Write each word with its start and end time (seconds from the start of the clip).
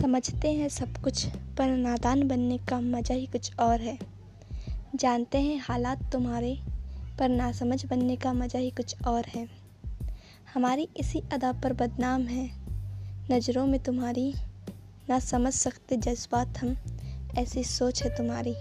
समझते 0.00 0.52
हैं 0.52 0.68
सब 0.68 0.96
कुछ, 0.96 1.26
पर 1.26 1.76
नादान 1.76 2.28
बनने 2.28 2.58
का 2.58 2.80
मज़ा 2.80 3.14
ही 3.14 3.26
कुछ 3.26 3.58
और 3.58 3.80
है। 3.80 3.98
जानते 4.94 5.38
हैं 5.38 5.58
हालात 5.58 6.12
तुम्हारे, 6.12 6.58
पर 7.18 7.28
नासमझ 7.28 7.86
बनने 7.86 8.16
का 8.16 8.32
मज़ा 8.32 8.58
ही 8.58 8.70
कुछ 8.70 9.02
और 9.06 9.24
है। 9.24 9.48
हमारी 10.54 10.88
इसी 10.96 11.22
अदा 11.32 11.52
पर 11.52 11.72
बदनाम 11.72 12.22
है। 12.22 12.50
नज़रों 13.30 13.66
में 13.66 13.82
तुम्हारी 13.82 14.34
ना 15.08 15.18
समझ 15.18 15.52
सकते 15.52 15.96
जज्बात 15.96 16.58
हम, 16.58 16.76
ऐसी 17.38 17.64
सोच 17.64 18.02
है 18.02 18.16
तुम्हारी। 18.16 18.54